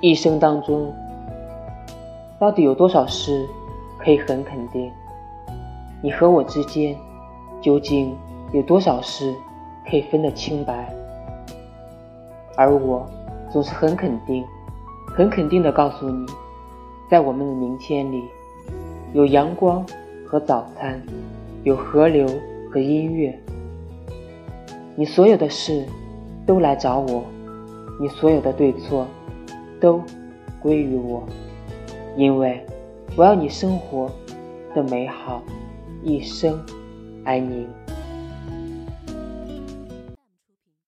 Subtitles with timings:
[0.00, 0.92] 一生当中，
[2.38, 3.44] 到底有多少事
[3.98, 4.92] 可以很肯定？
[6.00, 6.96] 你和我之间，
[7.60, 8.16] 究竟
[8.52, 9.34] 有多少事
[9.90, 10.94] 可以分得清白？
[12.56, 13.04] 而我
[13.50, 14.44] 总是很肯定、
[15.16, 16.26] 很肯定的告诉你，
[17.10, 18.22] 在我们的明天里，
[19.14, 19.84] 有阳光
[20.24, 21.02] 和早餐，
[21.64, 22.24] 有河流
[22.70, 23.36] 和音乐。
[24.94, 25.84] 你所有的事
[26.46, 27.24] 都来找我，
[28.00, 29.04] 你所有的对错
[29.80, 30.02] 都
[30.60, 31.24] 归于我，
[32.16, 32.64] 因为
[33.16, 34.10] 我要你生活
[34.74, 35.42] 的美好。
[36.04, 36.64] 一生，
[37.24, 37.68] 安宁。